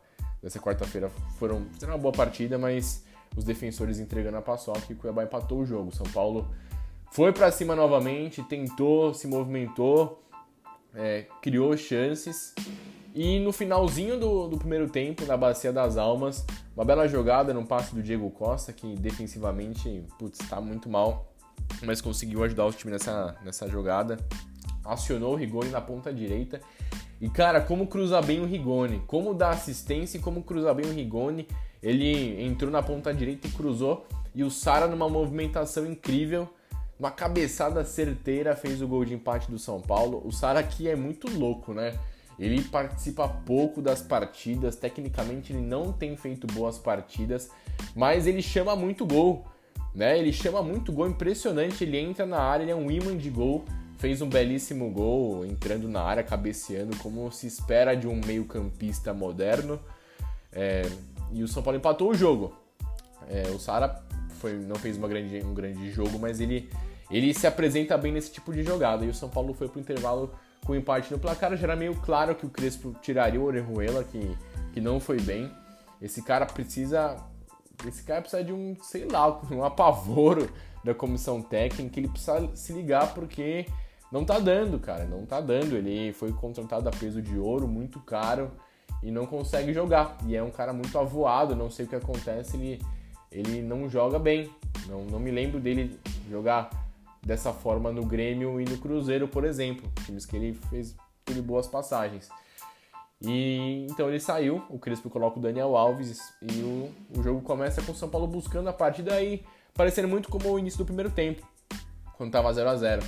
dessa 0.42 0.58
quarta-feira, 0.58 1.10
foram 1.38 1.66
fizeram 1.72 1.94
uma 1.94 1.98
boa 1.98 2.12
partida, 2.12 2.56
mas 2.56 3.04
os 3.36 3.44
defensores 3.44 3.98
entregando 3.98 4.38
a 4.38 4.42
paçoca 4.42 4.82
e 4.88 4.94
o 4.94 4.96
Cuiabá 4.96 5.24
empatou 5.24 5.60
o 5.60 5.66
jogo. 5.66 5.94
São 5.94 6.06
Paulo 6.06 6.48
foi 7.10 7.32
para 7.32 7.50
cima 7.50 7.74
novamente, 7.74 8.42
tentou, 8.42 9.14
se 9.14 9.26
movimentou, 9.26 10.22
é, 10.94 11.26
criou 11.42 11.76
chances. 11.76 12.54
E 13.18 13.40
no 13.40 13.50
finalzinho 13.50 14.16
do, 14.16 14.46
do, 14.46 14.56
primeiro 14.56 14.88
tempo, 14.88 15.26
na 15.26 15.36
Bacia 15.36 15.72
das 15.72 15.96
Almas, 15.96 16.46
uma 16.76 16.84
bela 16.84 17.08
jogada 17.08 17.52
no 17.52 17.66
passe 17.66 17.92
do 17.92 18.00
Diego 18.00 18.30
Costa, 18.30 18.72
que 18.72 18.94
defensivamente, 18.94 20.04
putz, 20.16 20.38
tá 20.48 20.60
muito 20.60 20.88
mal, 20.88 21.26
mas 21.82 22.00
conseguiu 22.00 22.44
ajudar 22.44 22.66
o 22.66 22.72
time 22.72 22.92
nessa, 22.92 23.36
nessa 23.44 23.68
jogada. 23.68 24.18
Acionou 24.84 25.32
o 25.32 25.34
Rigoni 25.34 25.68
na 25.70 25.80
ponta 25.80 26.12
direita. 26.12 26.60
E 27.20 27.28
cara, 27.28 27.60
como 27.60 27.88
cruzar 27.88 28.24
bem 28.24 28.40
o 28.40 28.46
Rigoni, 28.46 29.02
como 29.08 29.34
dar 29.34 29.50
assistência 29.50 30.18
e 30.18 30.20
como 30.20 30.44
cruzar 30.44 30.76
bem 30.76 30.86
o 30.86 30.94
Rigoni. 30.94 31.48
Ele 31.82 32.40
entrou 32.40 32.70
na 32.70 32.84
ponta 32.84 33.12
direita 33.12 33.48
e 33.48 33.50
cruzou. 33.50 34.06
E 34.32 34.44
o 34.44 34.50
Sara, 34.50 34.86
numa 34.86 35.08
movimentação 35.08 35.84
incrível, 35.84 36.48
uma 36.96 37.10
cabeçada 37.10 37.84
certeira, 37.84 38.54
fez 38.54 38.80
o 38.80 38.86
gol 38.86 39.04
de 39.04 39.14
empate 39.14 39.50
do 39.50 39.58
São 39.58 39.80
Paulo. 39.80 40.22
O 40.24 40.30
Sara 40.30 40.60
aqui 40.60 40.86
é 40.88 40.94
muito 40.94 41.28
louco, 41.28 41.74
né? 41.74 41.98
Ele 42.38 42.62
participa 42.62 43.28
pouco 43.28 43.82
das 43.82 44.00
partidas, 44.00 44.76
tecnicamente 44.76 45.52
ele 45.52 45.62
não 45.62 45.92
tem 45.92 46.16
feito 46.16 46.46
boas 46.46 46.78
partidas, 46.78 47.50
mas 47.96 48.26
ele 48.26 48.40
chama 48.40 48.76
muito 48.76 49.04
gol, 49.04 49.44
né? 49.92 50.16
Ele 50.16 50.32
chama 50.32 50.62
muito 50.62 50.92
gol, 50.92 51.08
impressionante. 51.08 51.82
Ele 51.82 51.98
entra 51.98 52.24
na 52.24 52.38
área, 52.38 52.62
ele 52.62 52.70
é 52.70 52.76
um 52.76 52.90
imã 52.90 53.16
de 53.16 53.28
gol, 53.28 53.64
fez 53.98 54.22
um 54.22 54.28
belíssimo 54.28 54.88
gol, 54.90 55.44
entrando 55.44 55.88
na 55.88 56.00
área, 56.00 56.22
cabeceando, 56.22 56.96
como 56.98 57.30
se 57.32 57.48
espera 57.48 57.96
de 57.96 58.06
um 58.06 58.20
meio-campista 58.24 59.12
moderno. 59.12 59.80
É, 60.52 60.82
e 61.32 61.42
o 61.42 61.48
São 61.48 61.62
Paulo 61.62 61.76
empatou 61.76 62.10
o 62.10 62.14
jogo. 62.14 62.54
É, 63.28 63.48
o 63.50 63.58
Sara 63.58 64.00
não 64.66 64.76
fez 64.76 64.96
uma 64.96 65.08
grande, 65.08 65.42
um 65.42 65.52
grande 65.52 65.90
jogo, 65.90 66.18
mas 66.20 66.40
ele, 66.40 66.70
ele 67.10 67.34
se 67.34 67.48
apresenta 67.48 67.98
bem 67.98 68.12
nesse 68.12 68.30
tipo 68.30 68.52
de 68.52 68.62
jogada. 68.62 69.04
E 69.04 69.08
o 69.08 69.14
São 69.14 69.28
Paulo 69.28 69.52
foi 69.52 69.68
para 69.68 69.78
o 69.78 69.80
intervalo 69.80 70.30
com 70.64 70.74
empate 70.74 71.12
no 71.12 71.18
placar. 71.18 71.56
Já 71.56 71.64
era 71.64 71.76
meio 71.76 71.94
claro 71.96 72.34
que 72.34 72.46
o 72.46 72.50
Crespo 72.50 72.94
tiraria 73.00 73.40
o 73.40 73.44
Orejuela, 73.44 74.04
que, 74.04 74.36
que 74.72 74.80
não 74.80 75.00
foi 75.00 75.20
bem. 75.20 75.50
Esse 76.00 76.22
cara 76.22 76.46
precisa. 76.46 77.16
Esse 77.86 78.02
cara 78.02 78.20
precisa 78.20 78.42
de 78.42 78.52
um, 78.52 78.76
sei 78.82 79.06
lá, 79.06 79.40
um 79.50 79.64
apavoro 79.64 80.48
da 80.84 80.94
comissão 80.94 81.40
técnica. 81.40 82.00
Ele 82.00 82.08
precisa 82.08 82.50
se 82.54 82.72
ligar 82.72 83.14
porque 83.14 83.66
não 84.10 84.24
tá 84.24 84.38
dando, 84.38 84.78
cara. 84.78 85.04
Não 85.04 85.24
tá 85.24 85.40
dando. 85.40 85.76
Ele 85.76 86.12
foi 86.12 86.32
contratado 86.32 86.88
a 86.88 86.92
peso 86.92 87.22
de 87.22 87.38
ouro, 87.38 87.68
muito 87.68 88.00
caro 88.00 88.50
e 89.02 89.10
não 89.10 89.26
consegue 89.26 89.72
jogar. 89.72 90.16
E 90.26 90.36
é 90.36 90.42
um 90.42 90.50
cara 90.50 90.72
muito 90.72 90.98
avoado, 90.98 91.54
não 91.54 91.70
sei 91.70 91.86
o 91.86 91.88
que 91.88 91.96
acontece, 91.96 92.56
ele, 92.56 92.82
ele 93.30 93.62
não 93.62 93.88
joga 93.88 94.18
bem. 94.18 94.50
Não, 94.86 95.04
não 95.04 95.18
me 95.18 95.30
lembro 95.30 95.60
dele 95.60 95.98
jogar 96.30 96.70
dessa 97.28 97.52
forma 97.52 97.92
no 97.92 98.06
Grêmio 98.06 98.58
e 98.58 98.64
no 98.64 98.78
Cruzeiro, 98.78 99.28
por 99.28 99.44
exemplo, 99.44 99.92
times 100.06 100.24
que 100.24 100.34
ele 100.34 100.54
fez 100.70 100.96
teve 101.26 101.42
boas 101.42 101.66
passagens. 101.66 102.30
E 103.20 103.86
então 103.90 104.08
ele 104.08 104.18
saiu, 104.18 104.64
o 104.70 104.78
Crespo 104.78 105.10
coloca 105.10 105.38
o 105.38 105.42
Daniel 105.42 105.76
Alves 105.76 106.32
e 106.40 106.62
o, 106.62 106.90
o 107.18 107.22
jogo 107.22 107.42
começa 107.42 107.82
com 107.82 107.92
o 107.92 107.94
São 107.94 108.08
Paulo 108.08 108.26
buscando 108.26 108.68
a 108.68 108.72
partir 108.72 109.02
daí, 109.02 109.44
parecendo 109.74 110.08
muito 110.08 110.30
como 110.30 110.50
o 110.50 110.58
início 110.58 110.78
do 110.78 110.86
primeiro 110.86 111.10
tempo, 111.10 111.46
quando 112.16 112.30
estava 112.30 112.50
0 112.50 112.70
a 112.70 112.76
0 112.76 113.02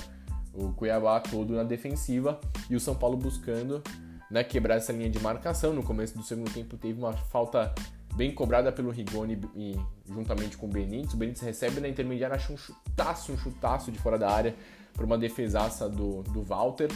O 0.53 0.71
Cuiabá 0.73 1.19
todo 1.19 1.55
na 1.55 1.63
defensiva 1.63 2.39
e 2.69 2.75
o 2.75 2.79
São 2.79 2.93
Paulo 2.93 3.17
buscando 3.17 3.81
né, 4.29 4.43
quebrar 4.43 4.75
essa 4.75 4.93
linha 4.93 5.09
de 5.09 5.19
marcação. 5.19 5.73
No 5.73 5.81
começo 5.81 6.15
do 6.15 6.23
segundo 6.23 6.53
tempo 6.53 6.77
teve 6.77 6.99
uma 6.99 7.13
falta 7.13 7.73
bem 8.15 8.33
cobrada 8.33 8.71
pelo 8.71 8.91
Rigoni 8.91 9.39
e, 9.55 9.75
juntamente 10.07 10.57
com 10.57 10.65
o 10.65 10.69
Benítez. 10.69 11.13
O 11.13 11.17
Benítez 11.17 11.41
recebe 11.41 11.79
na 11.79 11.87
intermediária, 11.87 12.35
acha 12.35 12.51
um 12.51 12.57
chutaço, 12.57 13.31
um 13.31 13.37
chutaço 13.37 13.91
de 13.91 13.99
fora 13.99 14.17
da 14.17 14.29
área 14.29 14.55
para 14.93 15.05
uma 15.05 15.17
defesaça 15.17 15.89
do, 15.89 16.23
do 16.23 16.41
Walter. 16.43 16.89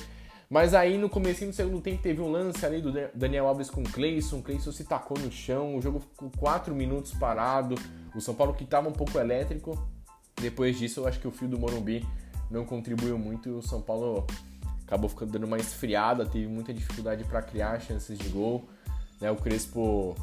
Mas 0.49 0.73
aí 0.73 0.97
no 0.97 1.09
começo 1.09 1.45
do 1.45 1.53
segundo 1.53 1.81
tempo 1.81 2.01
teve 2.03 2.21
um 2.21 2.29
lance 2.29 2.63
ali 2.65 2.81
do 2.81 2.91
Daniel 3.15 3.47
Alves 3.47 3.69
com 3.69 3.81
o 3.81 3.83
Cleison. 3.83 4.39
O 4.39 4.43
Cleison 4.43 4.71
se 4.71 4.83
tacou 4.83 5.17
no 5.17 5.31
chão, 5.31 5.75
o 5.75 5.81
jogo 5.81 5.99
ficou 5.99 6.31
4 6.37 6.75
minutos 6.75 7.13
parado. 7.13 7.75
O 8.13 8.21
São 8.21 8.35
Paulo 8.35 8.53
que 8.53 8.63
estava 8.63 8.87
um 8.87 8.93
pouco 8.93 9.17
elétrico. 9.17 9.77
Depois 10.39 10.77
disso, 10.77 10.99
eu 10.99 11.07
acho 11.07 11.19
que 11.19 11.27
o 11.27 11.31
fio 11.31 11.47
do 11.47 11.57
Morumbi 11.57 12.05
não 12.51 12.65
contribuiu 12.65 13.17
muito 13.17 13.49
e 13.49 13.51
o 13.51 13.61
São 13.61 13.81
Paulo 13.81 14.27
acabou 14.85 15.09
ficando 15.09 15.31
dando 15.31 15.45
uma 15.45 15.57
esfriada, 15.57 16.25
teve 16.25 16.45
muita 16.45 16.73
dificuldade 16.73 17.23
para 17.23 17.41
criar 17.41 17.79
chances 17.79 18.17
de 18.17 18.29
gol. 18.29 18.69
Né? 19.19 19.31
O 19.31 19.35
Crespo 19.35 20.15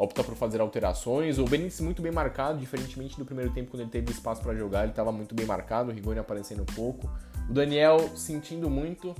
opta 0.00 0.24
por 0.24 0.34
fazer 0.34 0.62
alterações. 0.62 1.38
O 1.38 1.44
Benítez 1.44 1.78
muito 1.80 2.00
bem 2.00 2.10
marcado, 2.10 2.58
diferentemente 2.58 3.18
do 3.18 3.24
primeiro 3.26 3.52
tempo 3.52 3.70
quando 3.70 3.82
ele 3.82 3.90
teve 3.90 4.10
espaço 4.10 4.42
para 4.42 4.54
jogar, 4.54 4.82
ele 4.82 4.92
estava 4.92 5.12
muito 5.12 5.34
bem 5.34 5.44
marcado, 5.44 5.90
o 5.90 5.92
Rigoni 5.92 6.18
aparecendo 6.18 6.62
um 6.62 6.74
pouco. 6.74 7.08
O 7.48 7.52
Daniel 7.52 7.98
sentindo 8.16 8.70
muito 8.70 9.14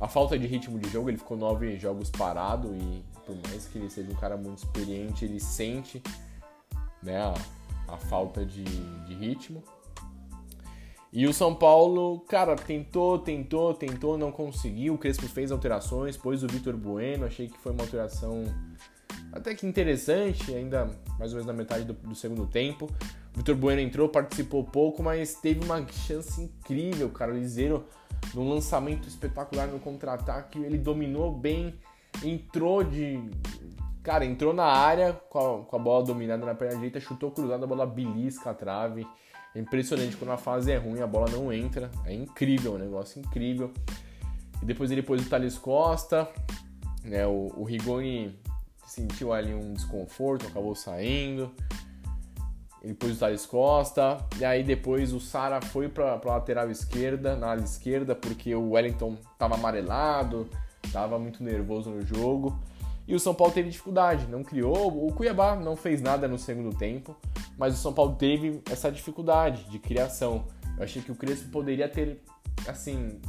a 0.00 0.08
falta 0.08 0.38
de 0.38 0.46
ritmo 0.46 0.78
de 0.78 0.88
jogo, 0.88 1.10
ele 1.10 1.18
ficou 1.18 1.36
nove 1.36 1.78
jogos 1.78 2.08
parado 2.08 2.74
e 2.74 3.04
por 3.26 3.36
mais 3.48 3.66
que 3.66 3.76
ele 3.76 3.90
seja 3.90 4.10
um 4.10 4.14
cara 4.14 4.36
muito 4.36 4.58
experiente, 4.58 5.26
ele 5.26 5.38
sente 5.38 6.02
né, 7.02 7.20
a, 7.20 7.34
a 7.92 7.98
falta 7.98 8.46
de, 8.46 8.64
de 8.64 9.14
ritmo. 9.14 9.62
E 11.12 11.26
o 11.26 11.34
São 11.34 11.54
Paulo, 11.54 12.20
cara, 12.20 12.56
tentou, 12.56 13.18
tentou, 13.18 13.72
tentou, 13.72 14.18
não 14.18 14.32
conseguiu. 14.32 14.94
O 14.94 14.98
Crespo 14.98 15.28
fez 15.28 15.52
alterações, 15.52 16.16
pôs 16.16 16.42
o 16.42 16.48
Vitor 16.48 16.76
Bueno. 16.76 17.24
Achei 17.24 17.46
que 17.46 17.56
foi 17.58 17.70
uma 17.70 17.84
alteração 17.84 18.42
até 19.34 19.54
que 19.54 19.66
interessante, 19.66 20.54
ainda 20.54 20.88
mais 21.18 21.32
ou 21.32 21.38
menos 21.38 21.46
na 21.46 21.52
metade 21.52 21.84
do, 21.84 21.92
do 21.92 22.14
segundo 22.14 22.46
tempo. 22.46 22.88
Vitor 23.34 23.56
Bueno 23.56 23.80
entrou, 23.80 24.08
participou 24.08 24.62
pouco, 24.62 25.02
mas 25.02 25.34
teve 25.34 25.64
uma 25.64 25.84
chance 25.88 26.40
incrível, 26.40 27.10
cara. 27.10 27.32
O 27.32 27.36
Liseiro, 27.36 27.84
num 28.32 28.48
lançamento 28.48 29.08
espetacular 29.08 29.66
no 29.66 29.80
contra-ataque, 29.80 30.58
ele 30.60 30.78
dominou 30.78 31.32
bem, 31.32 31.74
entrou 32.22 32.84
de. 32.84 33.20
Cara, 34.04 34.24
entrou 34.24 34.52
na 34.52 34.66
área 34.66 35.14
com 35.28 35.38
a, 35.38 35.64
com 35.64 35.76
a 35.76 35.78
bola 35.78 36.04
dominada 36.04 36.46
na 36.46 36.54
perna 36.54 36.76
direita, 36.76 37.00
chutou 37.00 37.30
cruzado, 37.30 37.64
a 37.64 37.66
bola 37.66 37.86
belisca 37.86 38.50
a 38.50 38.54
trave. 38.54 39.04
É 39.52 39.58
impressionante 39.58 40.16
quando 40.16 40.30
a 40.30 40.36
fase 40.36 40.70
é 40.70 40.76
ruim, 40.76 41.00
a 41.00 41.06
bola 41.06 41.26
não 41.30 41.52
entra. 41.52 41.90
É 42.04 42.14
incrível, 42.14 42.74
um 42.74 42.78
negócio 42.78 43.20
incrível. 43.20 43.72
E 44.62 44.64
depois 44.64 44.90
ele 44.92 45.02
pôs 45.02 45.26
o 45.26 45.28
Thales 45.28 45.58
Costa, 45.58 46.28
né? 47.02 47.26
O, 47.26 47.52
o 47.56 47.64
Rigoni 47.64 48.38
sentiu 48.94 49.32
ali 49.32 49.52
um 49.52 49.72
desconforto, 49.72 50.46
acabou 50.46 50.74
saindo. 50.74 51.50
Ele 52.82 52.94
pôs 52.94 53.16
o 53.16 53.18
Thales 53.18 53.46
Costa, 53.46 54.18
e 54.38 54.44
aí 54.44 54.62
depois 54.62 55.12
o 55.12 55.18
Sara 55.18 55.60
foi 55.60 55.88
para 55.88 56.12
a 56.12 56.28
lateral 56.28 56.70
esquerda, 56.70 57.34
na 57.34 57.52
ala 57.52 57.62
esquerda, 57.62 58.14
porque 58.14 58.54
o 58.54 58.72
Wellington 58.72 59.16
estava 59.32 59.54
amarelado, 59.54 60.48
estava 60.84 61.18
muito 61.18 61.42
nervoso 61.42 61.90
no 61.90 62.02
jogo. 62.02 62.58
E 63.08 63.14
o 63.14 63.20
São 63.20 63.34
Paulo 63.34 63.52
teve 63.52 63.70
dificuldade, 63.70 64.26
não 64.28 64.42
criou. 64.42 65.06
O 65.06 65.12
Cuiabá 65.12 65.56
não 65.56 65.76
fez 65.76 66.00
nada 66.00 66.28
no 66.28 66.38
segundo 66.38 66.76
tempo, 66.76 67.16
mas 67.58 67.74
o 67.74 67.78
São 67.78 67.92
Paulo 67.92 68.16
teve 68.16 68.62
essa 68.70 68.92
dificuldade 68.92 69.64
de 69.70 69.78
criação. 69.78 70.44
Eu 70.76 70.84
achei 70.84 71.02
que 71.02 71.10
o 71.12 71.14
Crespo 71.14 71.48
poderia 71.50 71.88
ter, 71.88 72.22
assim, 72.66 73.20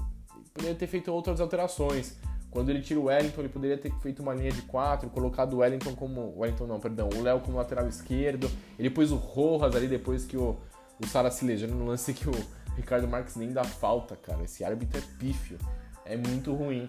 poderia 0.53 0.75
ter 0.75 0.87
feito 0.87 1.11
outras 1.11 1.39
alterações. 1.39 2.17
Quando 2.55 2.69
ele 2.69 2.79
tira 2.81 2.97
o 3.01 3.03
Wellington, 3.07 3.41
ele 3.41 3.49
poderia 3.49 3.77
ter 3.77 3.91
feito 3.95 4.21
uma 4.21 4.33
linha 4.33 4.49
de 4.49 4.61
quatro, 4.61 5.09
colocado 5.09 5.55
o 5.55 5.57
Wellington 5.57 5.93
como. 5.93 6.33
Wellington 6.37 6.65
não, 6.65 6.79
perdão, 6.79 7.09
o 7.13 7.21
Léo 7.21 7.41
como 7.41 7.57
lateral 7.57 7.85
esquerdo. 7.85 8.49
Ele 8.79 8.89
pôs 8.89 9.11
o 9.11 9.17
Rojas 9.17 9.75
ali 9.75 9.89
depois 9.89 10.23
que 10.23 10.37
o, 10.37 10.55
o 10.97 11.05
Sara 11.05 11.29
se 11.29 11.43
lesiona 11.43 11.75
no 11.75 11.85
lance 11.85 12.13
que 12.13 12.29
o 12.29 12.33
Ricardo 12.77 13.09
Marques 13.09 13.35
nem 13.35 13.51
dá 13.51 13.65
falta, 13.65 14.15
cara. 14.15 14.41
Esse 14.41 14.63
árbitro 14.63 14.97
é 14.97 15.03
pífio. 15.19 15.57
É 16.05 16.15
muito 16.15 16.53
ruim. 16.53 16.87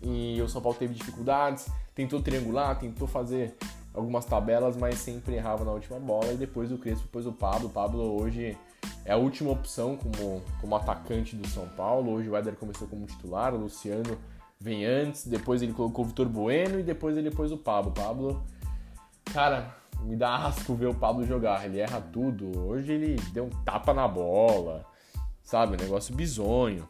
E 0.00 0.40
o 0.40 0.48
São 0.48 0.62
Paulo 0.62 0.78
teve 0.78 0.94
dificuldades, 0.94 1.66
tentou 1.92 2.22
triangular, 2.22 2.78
tentou 2.78 3.08
fazer 3.08 3.56
algumas 3.92 4.24
tabelas, 4.24 4.76
mas 4.76 5.00
sempre 5.00 5.34
errava 5.34 5.64
na 5.64 5.72
última 5.72 5.98
bola. 5.98 6.32
E 6.32 6.36
depois 6.36 6.70
o 6.70 6.78
Crespo, 6.78 7.06
depois 7.06 7.26
o 7.26 7.32
Pablo. 7.32 7.66
O 7.66 7.70
Pablo 7.72 8.22
hoje 8.22 8.56
é 9.04 9.10
a 9.10 9.16
última 9.16 9.50
opção 9.50 9.96
como, 9.96 10.40
como 10.60 10.76
atacante 10.76 11.34
do 11.34 11.48
São 11.48 11.68
Paulo. 11.70 12.12
Hoje 12.12 12.30
o 12.30 12.36
Éder 12.36 12.54
começou 12.54 12.86
como 12.86 13.04
titular, 13.04 13.52
o 13.52 13.58
Luciano 13.58 14.16
vem 14.60 14.84
antes, 14.84 15.26
depois 15.26 15.62
ele 15.62 15.72
colocou 15.72 16.04
o 16.04 16.08
Vitor 16.08 16.28
Bueno 16.28 16.78
e 16.78 16.82
depois 16.82 17.16
ele 17.16 17.30
pôs 17.30 17.50
o 17.50 17.56
Pablo. 17.56 17.92
Pablo, 17.92 18.42
cara, 19.32 19.74
me 20.02 20.14
dá 20.14 20.36
asco 20.46 20.74
ver 20.74 20.86
o 20.86 20.94
Pablo 20.94 21.26
jogar. 21.26 21.64
Ele 21.64 21.78
erra 21.78 22.00
tudo. 22.00 22.58
Hoje 22.66 22.92
ele 22.92 23.16
deu 23.32 23.44
um 23.44 23.50
tapa 23.64 23.94
na 23.94 24.06
bola, 24.06 24.84
sabe? 25.42 25.74
Um 25.74 25.80
negócio 25.80 26.14
bizonho. 26.14 26.86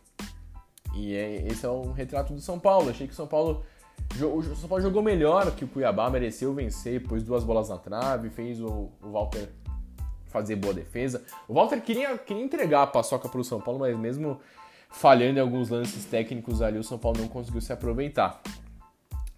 E 0.95 1.15
é, 1.15 1.47
esse 1.47 1.65
é 1.65 1.69
o 1.69 1.93
retrato 1.93 2.35
do 2.35 2.41
São 2.41 2.59
Paulo. 2.59 2.91
Achei 2.91 3.07
que 3.07 3.13
o 3.13 3.17
São 3.17 3.27
Paulo 3.27 3.63
o 4.19 4.57
São 4.57 4.69
Paulo 4.69 4.83
jogou 4.83 5.03
melhor 5.03 5.55
que 5.55 5.65
o 5.65 5.69
Cuiabá, 5.69 6.11
mereceu 6.11 6.53
vencer, 6.53 7.07
pôs 7.07 7.23
duas 7.23 7.45
bolas 7.45 7.69
na 7.69 7.79
trave, 7.79 8.31
fez 8.31 8.61
o, 8.61 8.91
o 9.01 9.13
Walter 9.13 9.49
fazer 10.27 10.57
boa 10.57 10.73
defesa. 10.73 11.23
O 11.47 11.55
Walter 11.55 11.81
queria, 11.81 12.17
queria 12.19 12.43
entregar 12.43 12.83
a 12.83 12.87
paçoca 12.87 13.29
para 13.29 13.41
o 13.41 13.45
São 13.45 13.61
Paulo, 13.61 13.81
mas 13.81 13.97
mesmo 13.97 14.41
falhando 14.91 15.39
em 15.39 15.43
alguns 15.43 15.69
lances 15.69 16.05
técnicos 16.05 16.61
ali, 16.61 16.79
o 16.79 16.85
São 16.85 16.99
Paulo 16.99 17.19
não 17.21 17.29
conseguiu 17.29 17.61
se 17.61 17.73
aproveitar. 17.73 18.43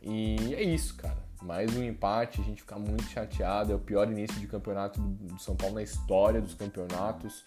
E 0.00 0.54
é 0.54 0.62
isso, 0.62 0.96
cara. 0.96 1.22
Mais 1.42 1.76
um 1.76 1.82
empate, 1.82 2.40
a 2.40 2.44
gente 2.44 2.62
fica 2.62 2.78
muito 2.78 3.04
chateado. 3.04 3.72
É 3.72 3.74
o 3.74 3.78
pior 3.78 4.10
início 4.10 4.38
de 4.40 4.46
campeonato 4.46 5.00
do 5.00 5.38
São 5.40 5.54
Paulo 5.54 5.74
na 5.74 5.82
história 5.82 6.40
dos 6.40 6.54
campeonatos. 6.54 7.44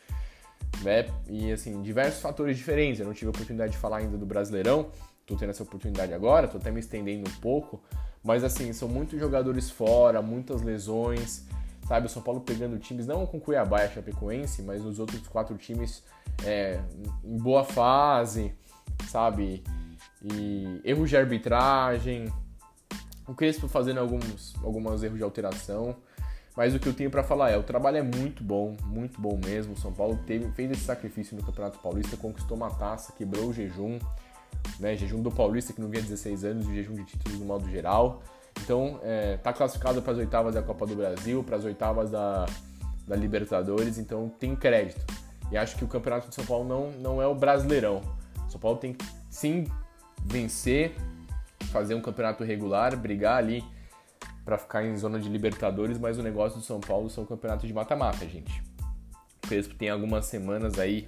Né? 0.82 1.08
E 1.28 1.52
assim, 1.52 1.82
diversos 1.82 2.22
fatores 2.22 2.58
diferentes. 2.58 3.00
Eu 3.00 3.06
não 3.06 3.14
tive 3.14 3.28
a 3.28 3.30
oportunidade 3.30 3.72
de 3.72 3.78
falar 3.78 3.98
ainda 3.98 4.18
do 4.18 4.26
Brasileirão, 4.26 4.90
tô 5.26 5.36
tendo 5.36 5.50
essa 5.50 5.64
oportunidade 5.64 6.14
agora, 6.14 6.48
tô 6.48 6.58
até 6.58 6.72
me 6.72 6.80
estendendo 6.80 7.30
um 7.30 7.34
pouco, 7.40 7.82
mas 8.24 8.44
assim, 8.44 8.72
são 8.74 8.88
muitos 8.88 9.20
jogadores 9.20 9.70
fora, 9.70 10.22
muitas 10.22 10.62
lesões, 10.62 11.46
sabe? 11.88 12.08
O 12.08 12.10
São 12.10 12.22
Paulo 12.22 12.42
pegando 12.42 12.78
times, 12.80 13.08
não 13.08 13.26
com 13.26 13.40
Cuiabá 13.40 13.82
e 13.82 13.86
a 13.86 13.90
Chapecoense, 13.90 14.62
mas 14.62 14.84
os 14.84 15.00
outros 15.00 15.28
quatro 15.28 15.56
times 15.58 16.04
é, 16.44 16.80
em 17.24 17.38
boa 17.38 17.64
fase, 17.64 18.54
sabe? 19.08 19.64
E 20.24 20.82
erros 20.84 21.10
de 21.10 21.18
arbitragem, 21.18 22.32
o 23.28 23.34
Crespo 23.34 23.68
fazendo 23.68 24.00
alguns, 24.00 24.56
alguns 24.64 25.04
erros 25.04 25.18
de 25.18 25.24
alteração. 25.24 25.96
Mas 26.56 26.74
o 26.74 26.80
que 26.80 26.88
eu 26.88 26.94
tenho 26.94 27.12
para 27.12 27.22
falar 27.22 27.52
é, 27.52 27.58
o 27.58 27.64
trabalho 27.64 27.98
é 27.98 28.02
muito 28.02 28.42
bom, 28.42 28.78
muito 28.86 29.20
bom 29.20 29.38
mesmo. 29.44 29.74
O 29.74 29.78
São 29.78 29.92
Paulo 29.92 30.18
teve, 30.26 30.50
fez 30.52 30.72
esse 30.72 30.82
sacrifício 30.82 31.36
no 31.36 31.44
Campeonato 31.44 31.80
Paulista, 31.80 32.16
conquistou 32.16 32.56
uma 32.56 32.70
taça, 32.70 33.12
quebrou 33.12 33.50
o 33.50 33.54
jejum, 33.54 34.00
né? 34.80 34.96
Jejum 34.96 35.22
do 35.22 35.30
Paulista 35.30 35.74
que 35.74 35.82
não 35.82 35.90
vinha 35.90 36.02
16 36.02 36.46
anos, 36.46 36.68
e 36.70 36.76
jejum 36.76 36.94
de 36.94 37.04
títulos 37.04 37.40
no 37.40 37.46
modo 37.46 37.70
geral. 37.70 38.24
Então, 38.62 39.00
é, 39.04 39.38
tá 39.38 39.54
classificado 39.54 40.02
para 40.02 40.14
as 40.14 40.18
oitavas 40.18 40.56
da 40.56 40.62
Copa 40.62 40.86
do 40.86 40.96
Brasil, 40.96 41.44
para 41.44 41.58
as 41.58 41.66
oitavas 41.66 42.10
da, 42.10 42.46
da 43.08 43.16
Libertadores, 43.16 43.98
então 43.98 44.30
tem 44.40 44.56
crédito. 44.56 45.06
E 45.52 45.58
acho 45.58 45.76
que 45.76 45.84
o 45.84 45.88
Campeonato 45.88 46.30
de 46.30 46.36
São 46.36 46.46
Paulo 46.46 46.68
não, 46.68 46.92
não 46.92 47.22
é 47.22 47.28
o 47.28 47.36
Brasileirão. 47.36 48.02
São 48.50 48.60
Paulo 48.60 48.78
tem 48.78 48.94
que 48.94 49.06
sim 49.30 49.66
vencer, 50.26 50.96
fazer 51.66 51.94
um 51.94 52.02
campeonato 52.02 52.44
regular, 52.44 52.96
brigar 52.98 53.38
ali 53.38 53.64
para 54.44 54.58
ficar 54.58 54.84
em 54.84 54.96
zona 54.96 55.20
de 55.20 55.28
Libertadores, 55.28 55.98
mas 55.98 56.18
o 56.18 56.24
negócio 56.24 56.60
do 56.60 56.64
São 56.64 56.80
Paulo 56.80 57.10
são 57.10 57.24
o 57.24 57.28
campeonato 57.28 57.66
de 57.66 57.74
mata-mata, 57.74 58.28
gente. 58.28 58.64
O 59.44 59.48
Crespo 59.48 59.76
tem 59.76 59.90
algumas 59.90 60.26
semanas 60.26 60.80
aí 60.80 61.08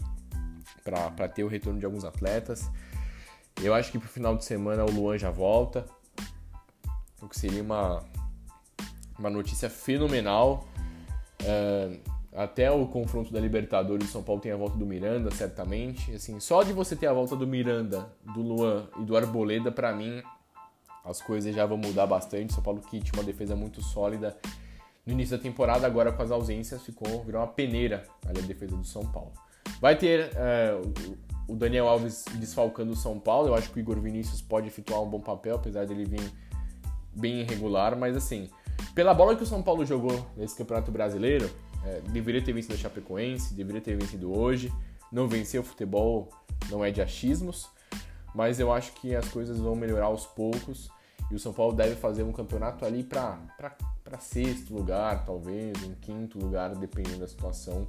para 0.84 1.28
ter 1.28 1.44
o 1.44 1.48
retorno 1.48 1.80
de 1.80 1.86
alguns 1.86 2.04
atletas. 2.04 2.70
Eu 3.62 3.74
acho 3.74 3.92
que 3.92 4.00
pro 4.00 4.08
final 4.08 4.36
de 4.36 4.46
semana 4.46 4.84
o 4.84 4.92
Luan 4.92 5.18
já 5.18 5.32
volta, 5.32 5.86
o 7.22 7.28
que 7.28 7.38
seria 7.38 7.62
uma, 7.62 8.04
uma 9.18 9.30
notícia 9.30 9.70
fenomenal. 9.70 10.68
Uh, 11.42 12.00
até 12.34 12.70
o 12.70 12.86
confronto 12.86 13.34
da 13.34 13.40
Libertadores, 13.40 14.10
o 14.10 14.12
São 14.12 14.22
Paulo 14.22 14.40
tem 14.40 14.52
a 14.52 14.56
volta 14.56 14.78
do 14.78 14.86
Miranda, 14.86 15.32
certamente. 15.32 16.14
Assim, 16.14 16.40
só 16.40 16.62
de 16.62 16.72
você 16.72 16.96
ter 16.96 17.08
a 17.08 17.14
volta 17.14 17.36
do 17.36 17.48
Miranda, 17.48 18.12
do 18.34 18.42
Luan 18.42 18.88
e 19.00 19.04
do 19.04 19.18
Arboleda, 19.18 19.72
para 19.72 19.92
mim, 19.92 20.22
as 21.04 21.22
coisas 21.22 21.56
já 21.56 21.66
vão 21.66 21.78
mudar 21.78 22.06
bastante. 22.06 22.54
São 22.54 22.62
Paulo 22.62 22.82
que 22.82 23.00
tinha 23.00 23.14
uma 23.14 23.24
defesa 23.24 23.56
muito 23.56 23.82
sólida 23.82 24.38
no 25.08 25.14
início 25.14 25.38
da 25.38 25.42
temporada, 25.42 25.88
agora 25.88 26.12
com 26.12 26.22
as 26.22 26.30
ausências, 26.30 26.84
ficou 26.84 27.24
virou 27.24 27.42
uma 27.42 27.48
peneira 27.48 28.04
ali 28.28 28.40
a 28.40 28.44
defesa 28.44 28.76
do 28.76 28.86
São 28.86 29.06
Paulo. 29.06 29.32
Vai 29.80 29.96
ter 29.96 30.32
é, 30.36 30.80
o 31.48 31.56
Daniel 31.56 31.88
Alves 31.88 32.26
desfalcando 32.36 32.92
o 32.92 32.96
São 32.96 33.18
Paulo. 33.18 33.48
Eu 33.48 33.56
acho 33.56 33.72
que 33.72 33.78
o 33.78 33.80
Igor 33.80 34.00
Vinícius 34.02 34.42
pode 34.42 34.68
efetuar 34.68 35.02
um 35.02 35.10
bom 35.10 35.22
papel, 35.22 35.56
apesar 35.56 35.86
dele 35.86 36.04
vir 36.04 36.32
bem 37.18 37.42
irregular. 37.42 37.98
Mas 37.98 38.16
assim, 38.16 38.50
pela 38.94 39.14
bola 39.14 39.36
que 39.36 39.44
o 39.44 39.46
São 39.46 39.62
Paulo 39.62 39.86
jogou 39.86 40.26
nesse 40.36 40.56
Campeonato 40.56 40.92
Brasileiro, 40.92 41.50
é, 41.86 42.02
deveria 42.10 42.42
ter 42.42 42.54
vencido 42.54 42.74
a 42.74 42.78
Chapecoense, 42.78 43.54
deveria 43.54 43.82
ter 43.82 43.96
vencido 43.96 44.38
hoje. 44.38 44.72
Não 45.12 45.28
venceu 45.28 45.62
o 45.62 45.66
futebol, 45.66 46.30
não 46.70 46.84
é 46.84 46.92
de 46.92 47.02
achismos. 47.02 47.70
Mas 48.36 48.60
eu 48.60 48.72
acho 48.72 48.92
que 48.94 49.16
as 49.16 49.28
coisas 49.30 49.58
vão 49.58 49.76
melhorar 49.76 50.08
aos 50.08 50.26
poucos. 50.26 50.90
E 51.30 51.36
o 51.36 51.40
São 51.40 51.52
Paulo 51.52 51.74
deve 51.74 51.96
fazer 51.96 52.24
um 52.24 52.32
campeonato 52.32 52.86
ali 52.86 53.04
para 53.04 53.40
sexto 54.20 54.74
lugar, 54.74 55.26
talvez, 55.26 55.82
um 55.84 55.94
quinto 55.96 56.40
lugar, 56.40 56.74
dependendo 56.76 57.20
da 57.20 57.28
situação. 57.28 57.88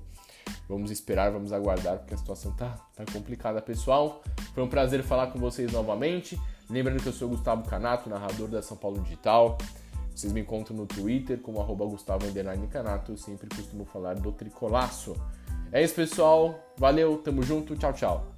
Vamos 0.69 0.91
esperar, 0.91 1.31
vamos 1.31 1.53
aguardar, 1.53 1.99
porque 1.99 2.15
a 2.15 2.17
situação 2.17 2.53
tá, 2.53 2.77
tá 2.97 3.05
complicada, 3.13 3.61
pessoal. 3.63 4.23
Foi 4.55 4.63
um 4.63 4.69
prazer 4.69 5.03
falar 5.03 5.29
com 5.29 5.39
vocês 5.39 5.71
novamente. 5.73 6.39
Lembrando 6.71 7.03
que 7.03 7.09
eu 7.09 7.13
sou 7.13 7.29
Gustavo 7.29 7.69
Canato, 7.69 8.11
narrador 8.11 8.49
da 8.49 8.61
São 8.61 8.77
Paulo 8.77 9.01
Digital. 9.03 9.57
Vocês 10.15 10.33
me 10.33 10.41
encontram 10.41 10.77
no 10.77 10.87
Twitter 10.87 11.39
como 11.39 11.61
arroba 11.61 11.85
Gustavo 11.87 12.27
Canato. 12.71 13.13
Eu 13.13 13.17
sempre 13.17 13.49
costumo 13.49 13.85
falar 13.85 14.15
do 14.15 14.33
tricolaço. 14.33 15.17
É 15.73 15.83
isso, 15.83 15.95
pessoal. 15.95 16.59
Valeu, 16.77 17.19
tamo 17.19 17.43
junto. 17.43 17.77
Tchau, 17.77 17.93
tchau. 17.93 18.38